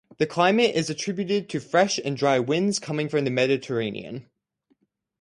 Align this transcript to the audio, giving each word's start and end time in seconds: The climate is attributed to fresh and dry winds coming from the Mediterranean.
The 0.17 0.25
climate 0.25 0.73
is 0.73 0.89
attributed 0.89 1.47
to 1.49 1.59
fresh 1.59 1.99
and 2.03 2.17
dry 2.17 2.39
winds 2.39 2.79
coming 2.79 3.07
from 3.07 3.23
the 3.23 3.29
Mediterranean. 3.29 4.31